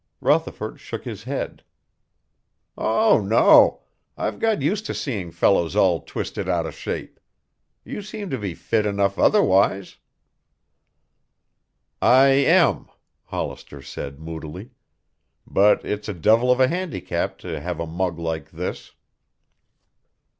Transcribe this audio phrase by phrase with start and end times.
[0.19, 1.63] Rutherford shook his head.
[2.75, 3.81] "Oh, no.
[4.17, 7.19] I've got used to seeing fellows all twisted out of shape.
[7.85, 9.97] You seem to be fit enough otherwise."
[12.01, 12.87] "I am,"
[13.25, 14.71] Hollister said moodily.
[15.45, 18.93] "But it's a devil of a handicap to have a mug like this."